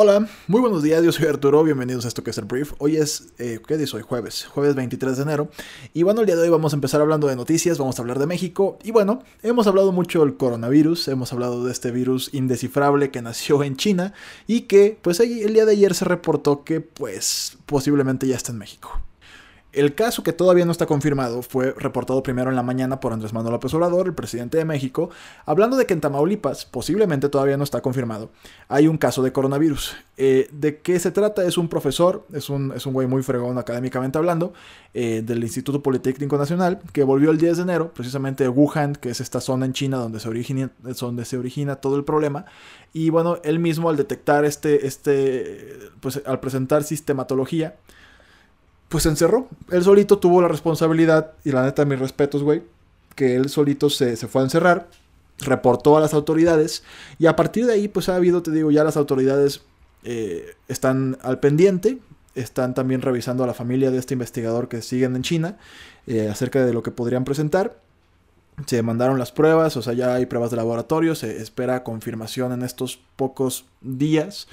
[0.00, 2.72] Hola, muy buenos días, yo soy Arturo, bienvenidos a esto que es el brief.
[2.78, 4.02] Hoy es, eh, ¿qué día es hoy?
[4.02, 5.48] Jueves, jueves 23 de enero.
[5.92, 8.20] Y bueno, el día de hoy vamos a empezar hablando de noticias, vamos a hablar
[8.20, 8.78] de México.
[8.84, 13.64] Y bueno, hemos hablado mucho del coronavirus, hemos hablado de este virus indescifrable que nació
[13.64, 14.14] en China
[14.46, 18.58] y que pues el día de ayer se reportó que pues posiblemente ya está en
[18.58, 19.00] México.
[19.72, 23.34] El caso que todavía no está confirmado fue reportado primero en la mañana por Andrés
[23.34, 25.10] Manuel López Obrador, el presidente de México,
[25.44, 28.30] hablando de que en Tamaulipas, posiblemente todavía no está confirmado,
[28.68, 29.94] hay un caso de coronavirus.
[30.16, 31.44] Eh, ¿De qué se trata?
[31.44, 34.54] Es un profesor, es un, es un güey muy fregón académicamente hablando,
[34.94, 39.10] eh, del Instituto Politécnico Nacional, que volvió el 10 de enero, precisamente de Wuhan, que
[39.10, 42.46] es esta zona en China donde se origina, donde se origina todo el problema.
[42.94, 47.76] Y bueno, él mismo al detectar este, este, pues al presentar sistematología,
[48.88, 49.48] pues se encerró.
[49.70, 52.62] Él solito tuvo la responsabilidad, y la neta, mis respetos, güey,
[53.14, 54.88] que él solito se, fue a encerrar,
[55.38, 56.82] reportó a las autoridades,
[57.18, 59.62] y a partir de ahí, pues ha habido, te digo, ya las autoridades
[60.04, 61.98] eh, están al pendiente,
[62.34, 65.56] están también revisando a la familia de este investigador que siguen en China,
[66.06, 67.76] eh, acerca de lo que podrían presentar.
[68.66, 72.62] Se mandaron las pruebas, o sea, ya hay pruebas de laboratorio, se espera confirmación en
[72.62, 74.48] estos pocos días.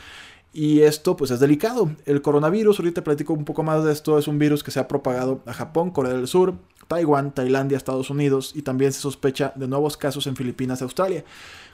[0.57, 1.91] Y esto pues es delicado.
[2.05, 4.87] El coronavirus, ahorita platico un poco más de esto, es un virus que se ha
[4.87, 6.53] propagado a Japón, Corea del Sur,
[6.87, 11.25] Taiwán, Tailandia, Estados Unidos y también se sospecha de nuevos casos en Filipinas y Australia.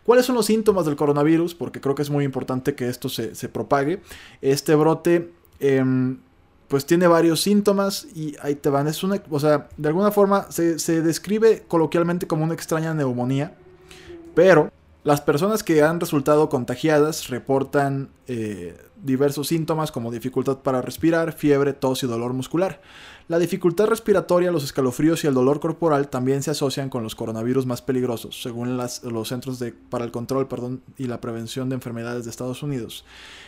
[0.03, 1.53] ¿Cuáles son los síntomas del coronavirus?
[1.53, 4.01] Porque creo que es muy importante que esto se, propague.
[4.41, 6.17] Este brote em,
[6.67, 8.87] pues tiene varios síntomas y ahí te van.
[8.87, 13.53] Es una, o sea, de alguna forma se, se describe coloquialmente como una extraña neumonía,
[14.33, 14.71] pero
[15.03, 21.73] las personas que han resultado contagiadas reportan eh, diversos síntomas como dificultad para respirar, fiebre,
[21.73, 22.81] tos y dolor muscular.
[23.27, 27.65] La dificultad respiratoria, los escalofríos y el dolor corporal también se asocian con los coronavirus
[27.65, 30.47] más peligrosos, según los Centros para el Control
[30.97, 33.03] y la Prevención de Enfermedades de Estados Unidos.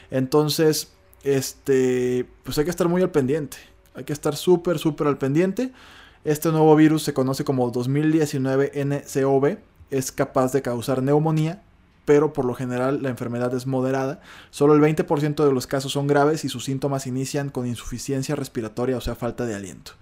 [0.10, 0.94] Entonces,
[1.24, 3.58] este, pues hay que estar muy al pendiente.
[3.94, 5.72] Hay que estar súper, súper al pendiente.
[6.24, 9.58] Este nuevo virus se conoce como 2019 NCOV
[9.94, 11.62] es capaz de causar neumonía,
[12.06, 14.20] pero por lo general la enfermedad es moderada.
[14.50, 18.98] Solo el 20% de los casos son graves y sus síntomas inician con insuficiencia respiratoria,
[18.98, 19.94] o sea, falta de aliento.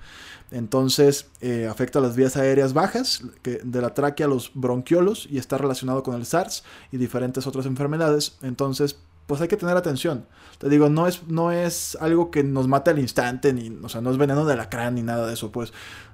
[0.49, 5.37] Entonces eh, afecta a las vías aéreas bajas, de la tráquea a los bronquiolos y
[5.37, 8.37] está relacionado con el SARS y diferentes otras enfermedades.
[8.41, 8.97] Entonces,
[9.27, 10.25] pues hay que tener atención.
[10.57, 14.01] Te digo, no es, no es algo que nos mate al instante, ni, o sea,
[14.01, 15.71] no es veneno de la crán ni nada de eso, pues.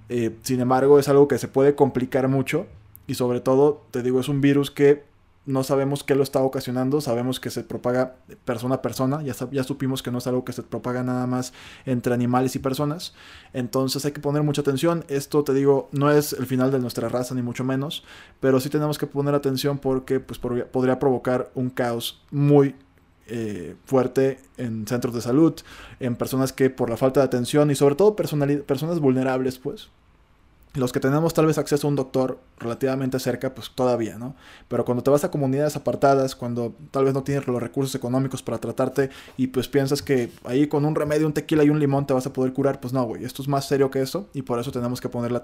[0.10, 2.68] Eh, sin embargo, es algo que se puede complicar mucho
[3.08, 5.04] y sobre todo, te digo, es un virus que
[5.48, 9.64] no sabemos qué lo está ocasionando, sabemos que se propaga persona a persona, ya, ya
[9.64, 11.54] supimos que no es algo que se propaga nada más
[11.86, 13.14] entre animales y personas,
[13.54, 17.08] entonces hay que poner mucha atención, esto te digo, no es el final de nuestra
[17.08, 18.04] raza ni mucho menos,
[18.42, 22.76] pero sí tenemos que poner atención porque pues, podría provocar un caos muy
[23.28, 25.54] eh, fuerte en centros de salud,
[26.02, 29.90] en personas que por la falta de atención y sobre todo personas vulnerables, pues,
[30.78, 34.36] los que tenemos tal vez acceso a un doctor relativamente cerca, pues todavía, ¿no?
[34.68, 38.44] Pero cuando te vas a comunidades apartadas, cuando tal vez no tienes los recursos económicos
[38.44, 42.06] para tratarte y pues piensas que ahí con un remedio, un tequila y un limón
[42.06, 44.44] te vas a poder curar, pues no, güey, esto es más serio que eso y
[44.44, 45.42] por eso tenemos que poner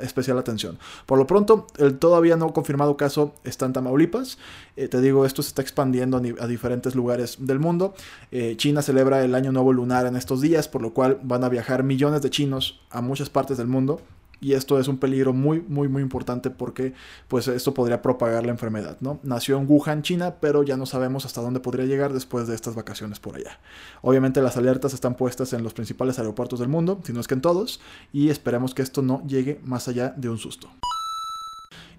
[0.00, 0.78] especial atención.
[1.06, 4.38] Por lo pronto, el todavía no confirmado caso está en Tamaulipas.
[4.76, 7.94] Eh, te digo, esto se está expandiendo a, diferentes lugares del mundo.
[8.30, 11.48] Eh, China celebra el Año Nuevo Lunar en estos días, por lo cual van a
[11.48, 14.00] viajar millones de chinos a muchas partes del mundo
[14.40, 16.94] y esto es un peligro muy, muy, muy importante porque
[17.28, 19.18] pues esto podría propagar la enfermedad, ¿no?
[19.22, 22.74] Nació en Wuhan, China, pero ya no sabemos hasta dónde podría llegar después de estas
[22.74, 23.58] vacaciones por allá.
[24.02, 27.34] Obviamente las alertas están puestas en los principales aeropuertos del mundo, si no es que
[27.34, 27.80] en todos,
[28.12, 30.68] y esperemos que esto no llegue más allá de un susto.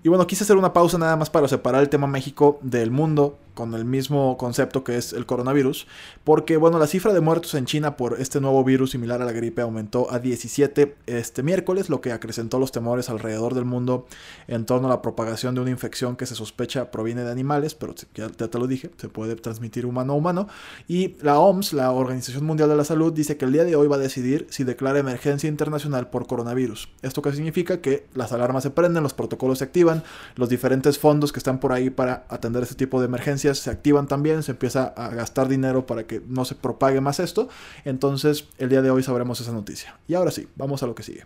[0.02, 3.38] Y bueno, quise hacer una pausa nada más para separar el tema México del mundo
[3.60, 5.86] con el mismo concepto que es el coronavirus,
[6.24, 9.34] porque bueno, la cifra de muertos en China por este nuevo virus similar a la
[9.34, 14.06] gripe aumentó a 17 este miércoles, lo que acrecentó los temores alrededor del mundo
[14.48, 17.96] en torno a la propagación de una infección que se sospecha proviene de animales, pero
[18.16, 20.48] ya te lo dije, se puede transmitir humano a humano.
[20.88, 23.90] Y la OMS, la Organización Mundial de la Salud, dice que el día de hoy
[23.90, 26.88] va a decidir si declara emergencia internacional por coronavirus.
[27.02, 27.82] ¿Esto qué significa?
[27.82, 30.02] Que las alarmas se prenden, los protocolos se activan,
[30.36, 34.08] los diferentes fondos que están por ahí para atender este tipo de emergencias se activan
[34.08, 37.50] también, se empieza a gastar dinero para que no se propague más esto.
[37.86, 39.98] Entonces, el día de hoy sabremos esa noticia.
[40.08, 41.26] Y ahora sí, vamos a lo que sigue.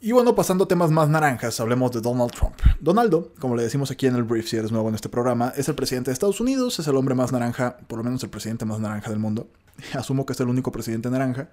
[0.00, 2.54] Y bueno, pasando a temas más naranjas, hablemos de Donald Trump.
[2.78, 5.66] Donaldo, como le decimos aquí en el brief, si eres nuevo en este programa, es
[5.70, 8.66] el presidente de Estados Unidos, es el hombre más naranja, por lo menos el presidente
[8.66, 9.48] más naranja del mundo.
[9.94, 11.48] Asumo que es el único presidente naranja.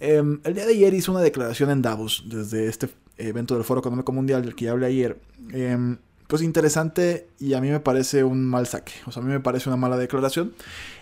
[0.00, 2.88] Em, el día de ayer hizo una declaración en Davos, desde este
[3.18, 5.20] evento del Foro Económico Mundial del que ya hablé ayer.
[5.52, 5.98] Em,
[6.32, 8.94] pues interesante y a mí me parece un mal saque.
[9.04, 10.54] O sea, a mí me parece una mala declaración.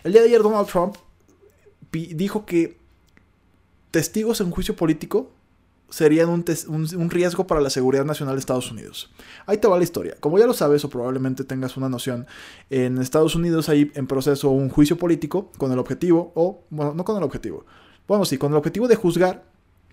[0.02, 0.96] El día de ayer Donald Trump
[1.92, 2.76] dijo que
[3.92, 5.30] testigos en juicio político
[5.88, 9.12] serían un, un, riesgo para la seguridad nacional de Estados Unidos.
[9.46, 10.16] Ahí te va la historia.
[10.18, 12.26] Como ya lo sabes o probablemente tengas una noción,
[12.68, 17.04] en Estados Unidos hay en proceso un juicio político con el objetivo, o bueno, no
[17.04, 17.64] con el objetivo,
[18.08, 19.44] bueno, sí, con el objetivo de juzgar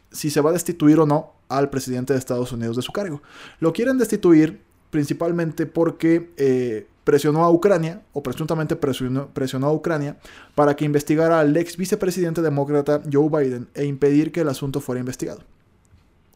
[0.10, 3.22] si se va a destituir o no al presidente de Estados Unidos de su cargo.
[3.60, 9.30] Lo quieren destituir principalmente porque eh, presionó a Ucrania, o presuntamente presionó,
[9.68, 10.18] a Ucrania,
[10.56, 15.00] para que investigara al ex vicepresidente demócrata Joe Biden e impedir que el asunto fuera
[15.00, 15.42] investigado.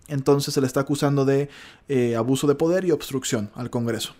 [0.07, 1.49] Entonces se le está acusando de
[1.89, 4.13] eh, abuso de poder y obstrucción al Congreso.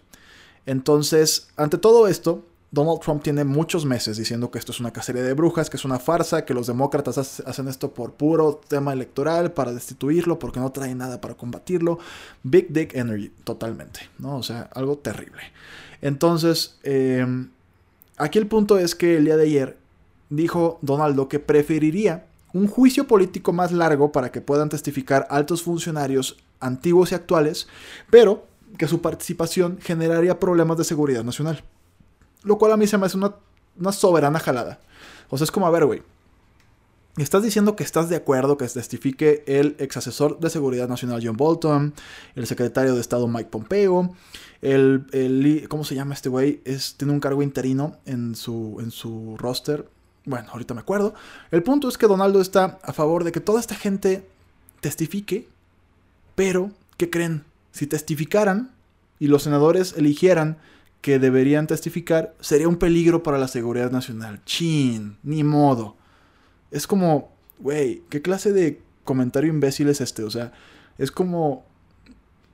[0.66, 5.24] Entonces, ante todo esto, Donald Trump tiene muchos meses diciendo que esto es una cacería
[5.24, 9.52] de brujas, que es una farsa, que los demócratas hacen esto por puro tema electoral,
[9.52, 12.00] para destituirlo, porque no trae nada para combatirlo.
[12.44, 14.38] Big Dick Energy, totalmente, ¿no?
[14.38, 15.42] O sea, algo terrible.
[16.02, 17.50] Entonces, em,
[18.18, 19.78] aquí el punto es que el día de ayer
[20.30, 26.38] dijo Donaldo que preferiría un juicio político más largo para que puedan testificar altos funcionarios
[26.62, 27.68] antiguos y actuales,
[28.10, 28.46] pero
[28.78, 31.66] que su participación generaría problemas de seguridad nacional.
[32.44, 34.80] Lo cual a mí se me hace una, soberana jalada.
[35.30, 36.02] O sea, es como, a ver, güey.
[37.18, 41.36] Estás diciendo que estás de acuerdo que testifique el ex asesor de seguridad nacional John
[41.36, 41.94] Bolton,
[42.36, 44.16] el secretario de Estado Mike Pompeo,
[44.62, 46.62] el, el ¿cómo se llama este güey?
[46.64, 49.90] Es, tiene un cargo interino en su, en su roster.
[50.24, 51.14] Bueno, ahorita me acuerdo.
[51.52, 54.26] El punto es que Donaldo está a favor de que toda esta gente
[54.80, 55.50] testifique,
[56.36, 57.44] pero, ¿qué creen?
[57.72, 58.72] Si testificaran
[59.20, 60.58] y los senadores eligieran
[61.02, 64.42] que deberían testificar sería un peligro para la seguridad nacional.
[64.46, 65.96] Chin, ni modo.
[66.70, 70.24] Es como, güey, ¿qué clase de comentario imbécil es este?
[70.24, 70.54] O sea,
[70.98, 71.66] es como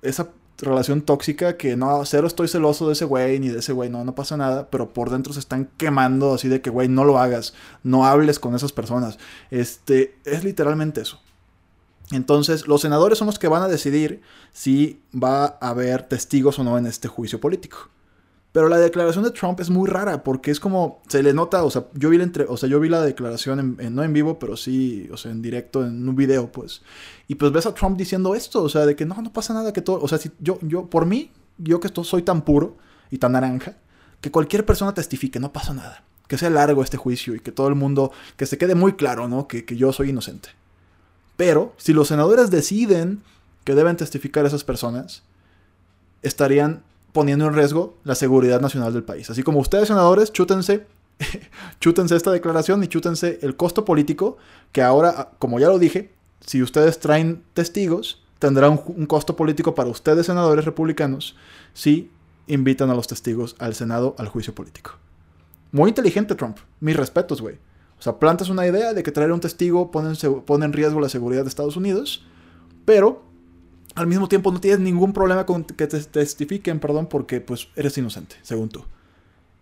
[0.01, 0.29] esa
[0.59, 4.03] relación tóxica que no, cero estoy celoso de ese güey ni de ese güey, no,
[4.03, 7.19] no pasa nada, pero por dentro se están quemando así de que, güey, no lo
[7.19, 7.53] hagas,
[7.83, 9.19] no hables con esas personas.
[9.51, 11.21] Este, es literalmente eso.
[12.11, 14.21] Entonces, los senadores son los que van a decidir
[14.53, 17.89] si va a haber testigos o no en este juicio político.
[18.57, 21.69] Pero la declaración de Trump es muy rara porque es como, se le nota, o
[21.69, 24.39] sea, yo vi la, entre, o sea, yo vi la declaración en, no en vivo,
[24.39, 26.81] pero sí, o sea, en directo, en un video, pues.
[27.27, 29.73] Y pues ves a Trump diciendo esto, o sea, de que no, no pasa nada,
[29.73, 32.77] que todo, o sea, si yo, yo, por mí, yo que esto soy tan puro
[33.11, 33.77] y tan naranja,
[34.21, 36.03] que cualquier persona testifique, no pasa nada.
[36.27, 39.27] Que sea largo este juicio y que todo el mundo, que se quede muy claro,
[39.27, 39.47] ¿no?
[39.47, 40.49] Que, que yo soy inocente.
[41.35, 43.21] Pero si los senadores deciden
[43.65, 45.21] que deben testificar esas personas,
[46.23, 46.81] estarían
[47.17, 49.27] poniendo en riesgo la seguridad nacional del país.
[49.31, 50.85] Así como ustedes, senadores, chútense,
[51.79, 54.37] chútense esta declaración y chútense el costo político,
[54.71, 56.13] que ahora, como ya lo dije,
[56.45, 61.35] si ustedes traen testigos, tendrá un, costo político para ustedes, senadores republicanos,
[61.73, 62.11] si
[62.45, 64.91] invitan a los testigos al Senado al juicio político.
[65.71, 66.59] Muy inteligente Trump.
[66.81, 67.55] Mis respetos, güey.
[67.97, 71.41] O sea, plantas una idea de que traer un testigo pone en riesgo la seguridad
[71.41, 72.27] de Estados Unidos,
[72.85, 73.23] pero
[73.97, 77.97] al mismo tiempo no tienes ningún problema con que te testifiquen, perdón, porque pues eres
[77.97, 78.85] inocente, según tú.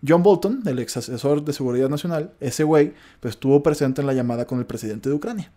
[0.06, 4.14] John Bolton, el ex asesor de seguridad nacional, ese güey, pues estuvo presente en la
[4.14, 5.54] llamada con el presidente de Ucrania.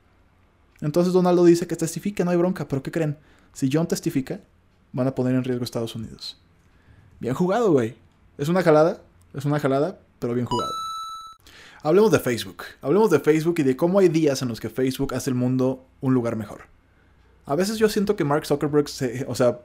[0.81, 3.19] Entonces Donaldo dice que testifique, no hay bronca, pero ¿qué creen?
[3.53, 4.41] Si John testifica,
[4.93, 6.41] van a poner en riesgo a Estados Unidos.
[7.19, 7.97] Bien jugado, güey.
[8.39, 9.03] Es una jalada,
[9.35, 10.71] es una jalada, pero bien jugado.
[11.83, 12.63] Hablemos de Facebook.
[12.81, 15.85] Hablemos de Facebook y de cómo hay días en los que Facebook hace el mundo
[16.01, 16.78] un lugar mejor.
[17.49, 19.61] A veces yo siento que Mark Zuckerberg, se, o sea,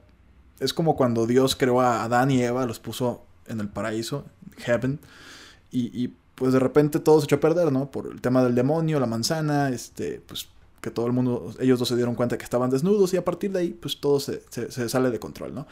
[0.62, 4.24] es como cuando Dios creó a Adán y Eva, los puso en el paraíso,
[4.60, 5.02] heaven,
[5.70, 7.92] y, pues de repente todo se echó a perder, ¿no?
[7.92, 10.48] Por el tema del demonio, la manzana, este, pues
[10.84, 13.52] que todo el mundo, ellos dos se dieron cuenta que estaban desnudos y a partir
[13.54, 15.66] de ahí, pues todo se, sale de control, ¿no?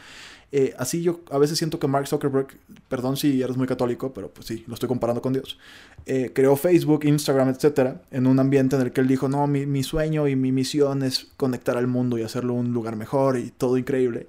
[0.50, 2.48] Eh, así yo a veces siento que Mark Zuckerberg,
[2.88, 5.58] perdón si eres muy católico, pero pues sí, lo estoy comparando con Dios,
[6.06, 9.66] eh, creó Facebook, Instagram, etcétera, en un ambiente en el que él dijo, no, mi,
[9.66, 13.50] mi sueño y mi misión es conectar al mundo y hacerlo un lugar mejor y
[13.50, 14.28] todo increíble.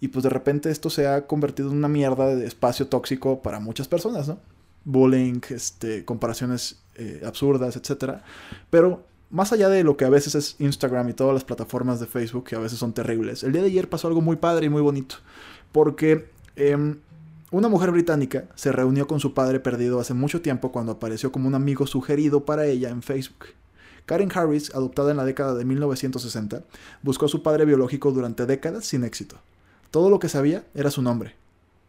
[0.00, 3.60] Y pues de repente esto se ha convertido en una mierda de espacio tóxico para
[3.60, 4.38] muchas personas, ¿no?
[4.84, 8.22] Bullying, este, comparaciones eh, absurdas, etcétera.
[8.68, 12.06] Pero más allá de lo que a veces es Instagram y todas las plataformas de
[12.06, 14.68] Facebook, que a veces son terribles, el día de ayer pasó algo muy padre y
[14.68, 15.16] muy bonito.
[15.72, 17.00] Porque em,
[17.50, 21.48] una mujer británica se reunió con su padre perdido hace mucho tiempo cuando apareció como
[21.48, 23.46] un amigo sugerido para ella en Facebook.
[24.06, 26.62] Karen Harris, adoptada en la década de 1960,
[27.02, 29.40] buscó a su padre biológico durante décadas sin éxito.
[29.90, 31.34] Todo lo que sabía era su nombre,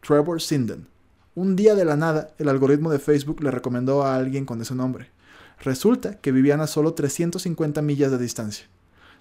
[0.02, 0.88] Trevor Sinden.
[1.36, 4.74] Un día de la nada, el algoritmo de Facebook le recomendó a alguien con ese
[4.74, 5.10] nombre.
[5.62, 8.66] Resulta que vivían a solo 350 millas de distancia.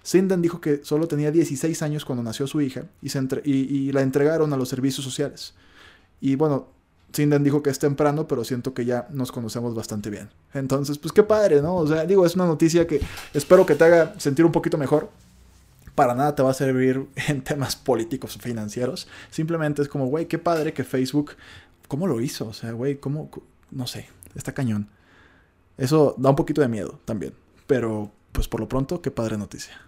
[0.05, 4.57] Sinden dijo que solo tenía 16 años cuando nació su hija y, la entregaron a
[4.57, 5.55] los servicios sociales.
[6.21, 6.67] Y bueno,
[7.11, 10.29] Sinden dijo que es temprano, pero siento que ya nos conocemos bastante bien.
[10.53, 11.77] Entonces, pues qué padre, ¿no?
[11.77, 13.01] O sea, digo, es una noticia que
[13.33, 15.09] espero que te haga sentir un poquito mejor.
[15.95, 19.07] Para nada te va a servir en temas políticos o financieros.
[19.31, 21.31] Simplemente es como, güey, qué padre que Facebook,
[21.87, 22.47] ¿cómo lo hizo?
[22.49, 23.31] O sea, güey, ¿cómo?
[23.71, 24.87] No sé, está cañón.
[25.77, 27.33] Eso da un poquito de miedo también.
[27.67, 29.79] Pero, pues por lo pronto, qué padre noticia.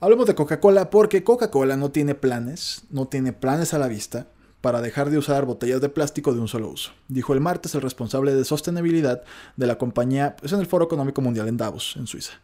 [0.00, 4.26] Hablemos de Coca-Cola porque Coca-Cola no tiene planes, no tiene planes a la vista
[4.60, 7.82] para dejar de usar botellas de plástico de un solo uso, dijo el martes el
[7.82, 9.22] responsable de sostenibilidad
[9.56, 12.34] de la compañía pues, en el Foro Económico Mundial en Davos, en Suiza.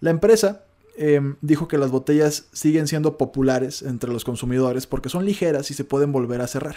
[0.00, 0.64] La empresa
[0.98, 5.74] em, dijo que las botellas siguen siendo populares entre los consumidores porque son ligeras y
[5.74, 6.76] se pueden volver a cerrar.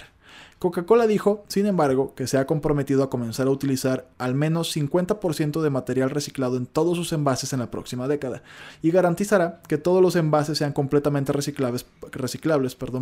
[0.61, 5.59] Coca-Cola dijo, sin embargo, que se ha comprometido a comenzar a utilizar al menos 50%
[5.59, 8.43] de material reciclado en todos sus envases en la próxima década
[8.83, 11.85] y garantizará que todos los envases sean completamente reciclables,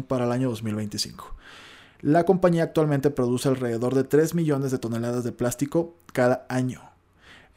[0.08, 1.36] para el año 2025.
[2.00, 6.89] La compañía actualmente produce alrededor de 3 millones de toneladas de plástico cada año.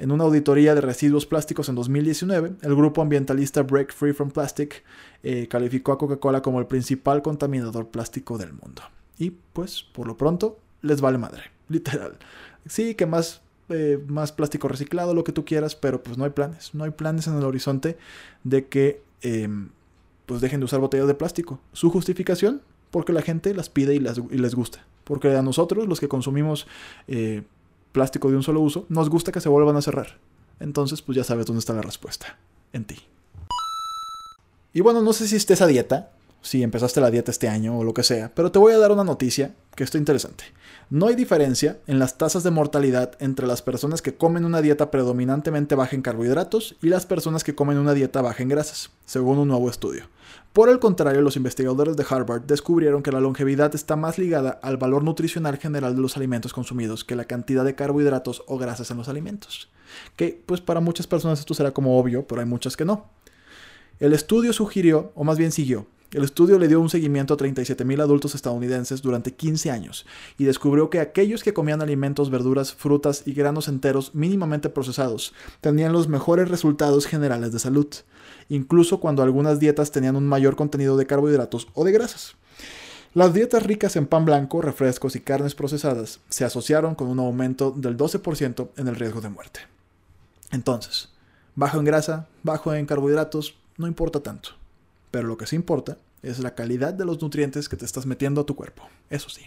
[0.03, 4.83] En una auditoría de residuos plásticos en 2019, el grupo ambientalista Break Free from Plastic
[5.23, 8.83] eh, calificó a Coca-Cola como el principal contaminador plástico del mundo.
[9.17, 12.19] Y pues, por lo pronto, les vale madre, literal.
[12.67, 16.31] Sí, que más, eh, más plástico reciclado, lo que tú quieras, pero pues no hay
[16.31, 16.75] planes.
[16.75, 17.97] No hay planes en el horizonte
[18.43, 19.69] de que em,
[20.27, 21.61] pues dejen de usar botellas de plástico.
[21.75, 24.85] Su justificación, porque la gente las pide y, les gusta.
[25.05, 26.67] Porque a nosotros, los que consumimos
[27.07, 27.45] eh,
[27.93, 30.19] plástico de un solo uso, nos gusta que se vuelvan a cerrar.
[30.61, 32.39] Entonces, pues ya sabes dónde está la respuesta.
[32.73, 32.97] En ti.
[34.73, 37.85] Y bueno, no sé si estés a dieta, si empezaste la dieta este año o
[37.85, 40.45] lo que sea, pero te voy a dar una noticia que está interesante.
[40.91, 44.91] No hay diferencia en las tasas de mortalidad entre las personas que comen una dieta
[44.91, 49.39] predominantemente baja en carbohidratos y las personas que comen una dieta baja en grasas, según
[49.39, 50.05] un nuevo estudio.
[50.53, 54.77] Por el contrario, los investigadores de Harvard descubrieron que la longevidad está más ligada al
[54.77, 58.99] valor nutricional general de los alimentos consumidos que la cantidad de carbohidratos o grasas en
[58.99, 59.71] los alimentos.
[60.15, 63.07] Que pues para muchas personas esto será como obvio, pero hay muchas que no.
[63.99, 68.03] El estudio sugirió, o más bien siguió, el estudio le dio un seguimiento a 37.000
[68.03, 70.05] adultos estadounidenses durante 15 años
[70.37, 75.33] y descubrió que aquellos que comían alimentos, verduras, frutas y granos enteros mínimamente procesados
[75.63, 77.87] tenían los mejores resultados generales de salud,
[78.49, 82.37] incluso cuando algunas dietas tenían un mayor contenido de carbohidratos o de grasas.
[83.15, 87.71] Las dietas ricas en pan blanco, refrescos y carnes procesadas se asociaron con un aumento
[87.71, 89.61] del 12% en el riesgo de muerte.
[90.51, 91.11] Entonces,
[91.55, 94.51] bajo en grasa, bajo en carbohidratos, no importa tanto.
[95.11, 98.41] Pero lo que sí importa es la calidad de los nutrientes que te estás metiendo
[98.41, 98.85] a tu cuerpo.
[99.11, 99.43] Eso sí.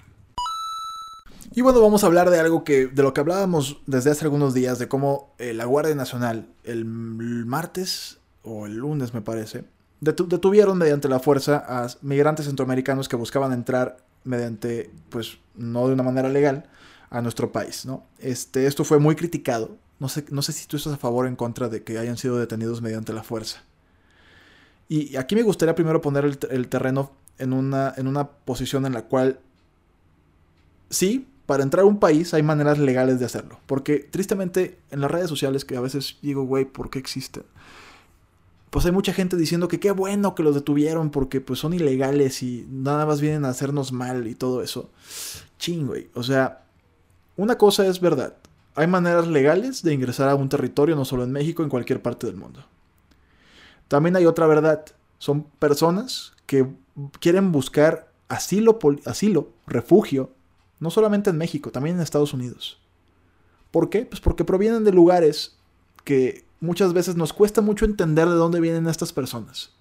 [1.54, 4.54] Y bueno, vamos a hablar de algo que, de lo que hablábamos desde hace algunos
[4.54, 9.66] días, de cómo eh, la Guardia Nacional el martes o el lunes me parece,
[10.00, 16.04] detuvieron mediante la fuerza a migrantes centroamericanos que buscaban entrar mediante, pues, no de una
[16.04, 16.66] manera legal
[17.10, 18.04] a nuestro país, ¿no?
[18.20, 19.78] Este, esto fue muy criticado.
[20.00, 22.18] No sé, no sé si tú estás a favor o en contra de que hayan
[22.18, 23.62] sido detenidos mediante la fuerza.
[24.90, 29.04] Y aquí me gustaría primero poner el, terreno en una, en una posición en la
[29.04, 29.40] cual
[30.90, 33.60] sí, para entrar a un país hay maneras legales de hacerlo.
[33.66, 37.44] Porque tristemente en las redes sociales que a veces digo, güey, ¿por qué existen?
[38.76, 42.44] Pues hay mucha gente diciendo que qué bueno que los detuvieron porque pues son ilegales
[42.44, 44.90] y nada más vienen a hacernos mal y todo eso.
[45.60, 46.10] Ching, güey.
[46.14, 46.66] O sea,
[47.38, 48.36] una cosa es verdad.
[48.76, 52.28] Hay maneras legales de ingresar a un territorio, no solo en México, en cualquier parte
[52.28, 52.66] del mundo.
[53.88, 54.84] También hay otra verdad.
[55.20, 56.68] Son personas que
[57.22, 60.32] quieren buscar asilo, asilo, refugio,
[60.82, 62.78] no solamente en México, también en Estados Unidos.
[63.72, 64.06] ¿Por qué?
[64.06, 65.56] Pues porque provienen de lugares
[66.04, 69.72] que muchas veces nos cuesta mucho entender de dónde vienen estas personas.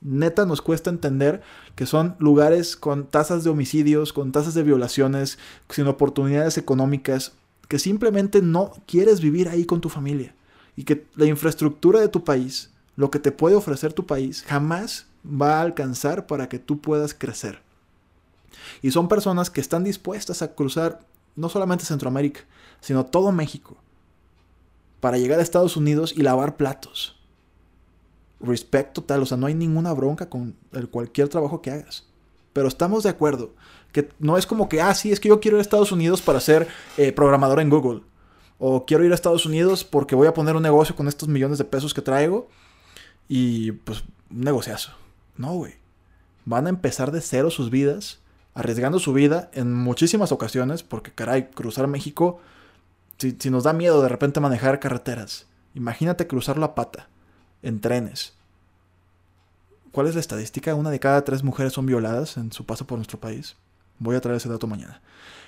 [0.00, 1.42] Neta nos cuesta entender
[1.74, 5.38] que son lugares con tasas de homicidios, con tasas de violaciones,
[5.70, 7.32] sin oportunidades económicas,
[7.68, 10.34] que simplemente no quieres vivir ahí con tu familia.
[10.76, 15.06] Y que la infraestructura de tu país, lo que te puede ofrecer tu país, jamás
[15.24, 17.62] va a alcanzar para que tú puedas crecer.
[18.82, 21.00] Y son personas que están dispuestas a cruzar
[21.36, 22.40] no solamente Centroamérica,
[22.80, 23.76] sino todo México,
[25.04, 27.14] para llegar a Estados Unidos y lavar platos
[28.40, 32.06] respect total, o sea, no hay ninguna bronca con el cualquier trabajo que hagas.
[32.54, 33.52] Pero estamos de acuerdo
[33.92, 36.22] que no es como que, ah, sí, es que yo quiero ir a Estados Unidos
[36.22, 38.00] para ser eh, programador en Google.
[38.58, 41.58] O quiero ir a Estados Unidos porque voy a poner un negocio con estos millones
[41.58, 42.48] de pesos que traigo.
[43.28, 44.92] Y pues, un negociazo.
[45.36, 45.74] No, güey.
[46.46, 48.20] Van a empezar de cero sus vidas,
[48.54, 52.40] arriesgando su vida en muchísimas ocasiones, porque caray, cruzar México,
[53.18, 57.08] si, nos da miedo de repente manejar carreteras, imagínate cruzar la pata
[57.62, 58.34] en trenes.
[59.92, 60.74] ¿Cuál es la estadística?
[60.74, 63.56] Una de cada tres mujeres son violadas en su paso por nuestro país.
[63.98, 65.00] Voy a traer ese dato mañana.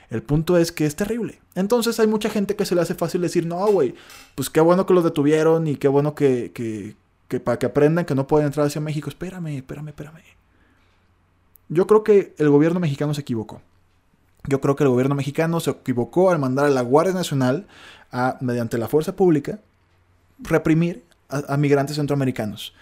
[0.09, 1.41] El punto es que es terrible.
[1.57, 3.95] Entonces hay mucha gente que se le hace fácil decir, no, güey,
[4.37, 6.95] pues qué bueno que los detuvieron y qué bueno que, que,
[7.27, 9.09] que para que aprendan que no pueden entrar hacia México.
[9.09, 10.23] Espérame, espérame, espérame.
[11.69, 13.61] Yo creo que el gobierno mexicano se equivocó.
[14.47, 17.67] Yo creo que el gobierno mexicano se equivocó al mandar a la Guardia Nacional
[18.13, 19.61] a, mediante la fuerza pública,
[20.39, 22.75] reprimir a, migrantes centroamericanos.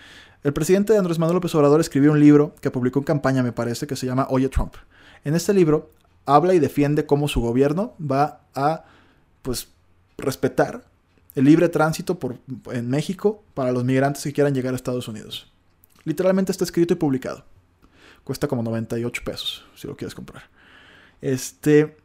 [0.42, 3.86] El presidente Andrés Manuel López Obrador escribió un libro que publicó en campaña, me parece,
[3.86, 4.74] que se llama Oye Trump.
[5.24, 5.90] En este libro
[6.26, 8.84] habla y defiende cómo su gobierno va a
[9.42, 9.68] pues
[10.18, 10.84] respetar
[11.34, 12.18] el libre tránsito
[12.72, 15.50] en México para los migrantes que quieran llegar a Estados Unidos.
[16.04, 17.44] Literalmente está escrito y publicado.
[18.22, 20.44] Cuesta como 98 pesos, si lo quieres comprar.
[21.24, 21.96] Este,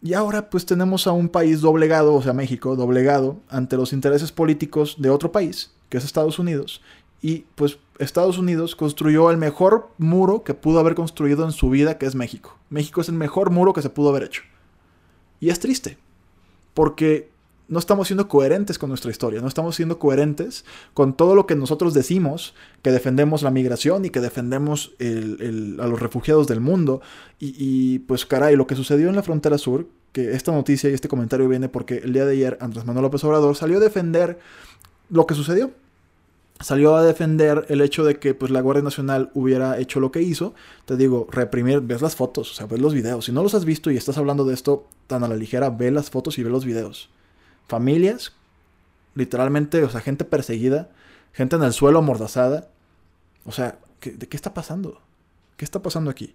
[0.00, 4.32] y ahora pues tenemos a un país doblegado, o sea, México, doblegado ante los intereses
[4.32, 6.80] políticos de otro país, que es Estados Unidos.
[7.20, 11.98] Y pues Estados Unidos construyó el mejor muro que pudo haber construido en su vida,
[11.98, 12.56] que es México.
[12.70, 14.40] México es el mejor muro que se pudo haber hecho.
[15.38, 15.98] Y es triste,
[16.72, 17.28] porque
[17.68, 21.56] no estamos siendo coherentes con nuestra historia, no estamos siendo coherentes con todo lo que
[21.56, 27.00] nosotros decimos, que defendemos la migración y que defendemos a los refugiados del mundo.
[27.38, 31.08] Y, pues caray, lo que sucedió en la frontera sur, que esta noticia y este
[31.08, 34.38] comentario viene porque el día de ayer Andrés Manuel López Obrador salió a defender
[35.10, 35.72] lo que sucedió.
[36.58, 40.22] Salió a defender el hecho de que pues, la Guardia Nacional hubiera hecho lo que
[40.22, 40.54] hizo.
[40.86, 43.26] Te digo, reprimir, ves las fotos, o sea, ves los videos.
[43.26, 45.90] Si no los has visto y estás hablando de esto tan a la ligera, ve
[45.90, 47.10] las fotos y ve los videos
[47.68, 48.32] familias,
[49.14, 50.90] literalmente, o sea, gente perseguida,
[51.32, 52.68] gente en el suelo amordazada.
[53.44, 55.00] O sea, ¿de qué está pasando?
[55.56, 56.34] ¿Qué está pasando aquí?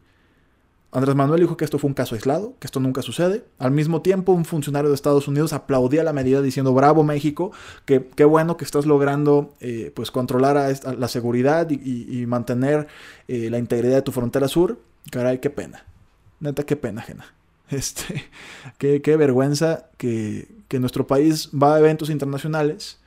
[0.93, 3.45] Andrés Manuel dijo que esto fue un caso aislado, que esto nunca sucede.
[3.59, 7.51] Al mismo tiempo, un funcionario de Estados Unidos aplaudía la medida diciendo, bravo México,
[7.85, 12.87] que qué bueno que estás logrando eh, pues controlar a la seguridad y, mantener
[13.27, 14.79] eh, la integridad de tu frontera sur.
[15.11, 15.85] Caray, qué pena.
[16.41, 17.25] Neta, qué pena ajena.
[17.77, 18.29] Este,
[18.77, 22.99] qué, qué vergüenza que, que nuestro país va a eventos internacionales.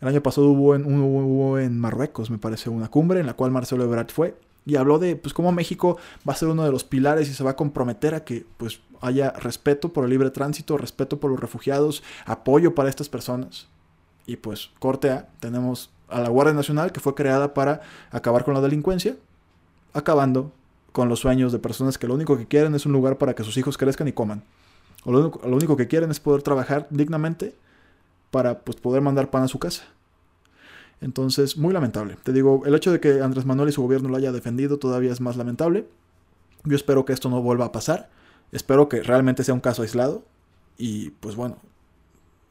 [0.00, 3.50] El año pasado hubo en, hubo en Marruecos, me parece, una cumbre en la cual
[3.50, 5.98] Marcelo Ebrard fue y habló de pues cómo México
[6.28, 8.80] va a ser uno de los pilares y se va a comprometer a que pues
[9.00, 13.68] haya respeto por el libre tránsito, respeto por los refugiados, apoyo para estas personas.
[14.26, 18.54] Y pues corte A, tenemos a la Guardia Nacional que fue creada para acabar con
[18.54, 19.16] la delincuencia,
[19.92, 20.52] acabando
[20.94, 23.42] con los sueños de personas que lo único que quieren es un lugar para que
[23.42, 24.44] sus hijos crezcan y coman.
[25.04, 27.56] O lo, único, que quieren es poder trabajar dignamente
[28.30, 29.82] para pues, poder mandar pan a su casa.
[31.00, 32.16] Entonces, muy lamentable.
[32.22, 35.10] Te digo, el hecho de que Andrés Manuel y su gobierno lo haya defendido todavía
[35.10, 35.88] es más lamentable.
[36.62, 38.08] Yo espero que esto no vuelva a pasar.
[38.52, 40.22] Espero que realmente sea un caso aislado.
[40.78, 41.56] Y pues bueno,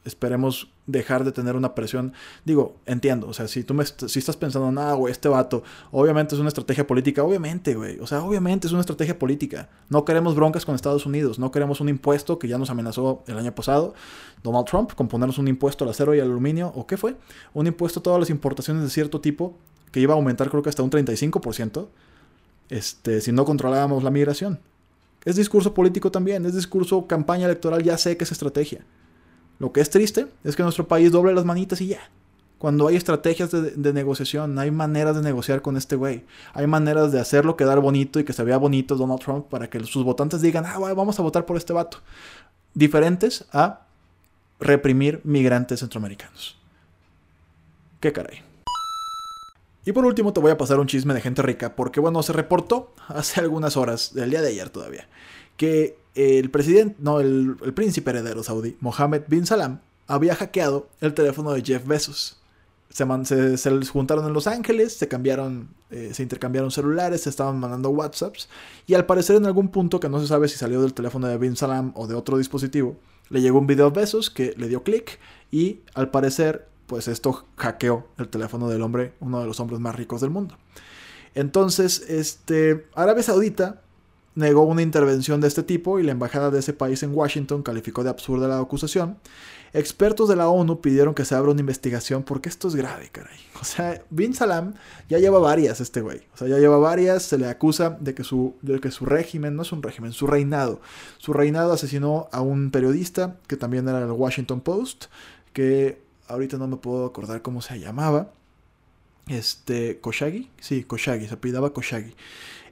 [0.04, 2.12] esperemos dejar de tener una presión.
[2.44, 6.34] Digo, entiendo, o sea, si tú me si estás pensando, no, güey, este vato, obviamente
[6.34, 9.68] es una estrategia política, obviamente, güey, o sea, obviamente es una estrategia política.
[9.88, 13.38] No queremos broncas con Estados Unidos, no queremos un impuesto que ya nos amenazó el
[13.38, 13.94] año pasado
[14.42, 17.16] Donald Trump con ponernos un impuesto al acero y al aluminio, ¿o qué fue?
[17.54, 19.56] Un impuesto a todas las importaciones de cierto tipo
[19.90, 21.86] que iba a aumentar creo que hasta un 35%,
[22.68, 24.60] este, si no controlábamos la migración.
[25.24, 28.84] Es discurso político también, es discurso campaña electoral, ya sé que es estrategia.
[29.58, 32.10] Lo que es triste es que nuestro país doble las manitas y ya.
[32.58, 36.24] Cuando hay estrategias de, negociación, hay maneras de negociar con este güey.
[36.54, 39.80] Hay maneras de hacerlo quedar bonito y que se vea bonito Donald Trump para que
[39.80, 41.98] sus votantes digan, ah, vamos a votar por este vato.
[42.72, 43.80] Diferentes a
[44.60, 46.56] reprimir migrantes centroamericanos.
[48.00, 48.42] Qué caray.
[49.84, 52.32] Y por último te voy a pasar un chisme de gente rica, porque bueno, se
[52.32, 55.08] reportó hace algunas horas, del día de ayer todavía,
[55.56, 61.52] que el presidente, no, el, príncipe heredero saudí, Mohammed bin Salam, había hackeado el teléfono
[61.52, 62.40] de Jeff Bezos.
[62.90, 67.90] se, se, juntaron en Los Ángeles, se cambiaron, eh, se intercambiaron celulares, se estaban mandando
[67.90, 68.48] WhatsApps
[68.86, 71.38] y al parecer en algún punto que no se sabe si salió del teléfono de
[71.38, 72.96] Bin Salam o de otro dispositivo,
[73.30, 75.18] le llegó un video de besos que le dio clic
[75.50, 79.96] y al parecer pues esto hackeó el teléfono del hombre, uno de los hombres más
[79.96, 80.56] ricos del mundo.
[81.34, 83.82] Entonces, este, Arabia Saudita
[84.34, 88.02] negó una intervención de este tipo y la embajada de ese país en Washington calificó
[88.02, 89.18] de absurda la acusación.
[89.72, 93.38] Expertos de la ONU pidieron que se abra una investigación porque esto es grave, caray.
[93.60, 94.74] O sea, Bin Salam
[95.08, 96.20] ya lleva varias este güey.
[96.34, 99.56] O sea, ya lleva varias, se le acusa de que su, de que su régimen,
[99.56, 100.80] no es un régimen, su reinado.
[101.18, 105.06] Su reinado asesinó a un periodista que también era del Washington Post,
[105.52, 108.30] que ahorita no me puedo acordar cómo se llamaba.
[109.28, 112.14] Este, Koshagi, sí, Koshagi, se apellidaba Koshagi.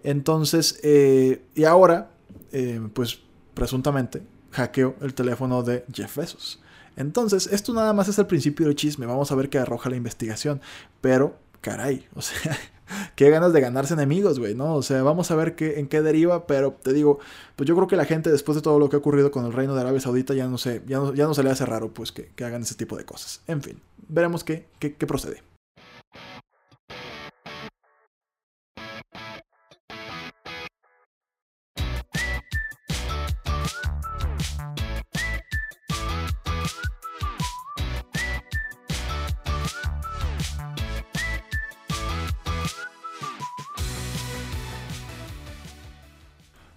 [0.02, 2.10] Entonces, eh, y ahora,
[2.52, 3.20] eh, pues
[3.54, 6.60] presuntamente, hackeó el teléfono de Jeff Bezos.
[6.96, 9.06] Entonces, esto nada más es el principio del chisme.
[9.06, 10.60] Vamos a ver qué arroja la investigación.
[11.00, 12.58] Pero, caray, o sea,
[13.14, 14.74] qué ganas de ganarse enemigos, güey, ¿no?
[14.74, 17.18] O sea, vamos a ver qué, en qué deriva, pero te digo,
[17.56, 19.52] pues yo creo que la gente, después de todo lo que ha ocurrido con el
[19.52, 21.92] reino de Arabia Saudita, ya no, sé, ya no, ya no se le hace raro,
[21.92, 23.42] pues, que, que hagan ese tipo de cosas.
[23.46, 25.42] En fin, veremos qué, qué, qué procede.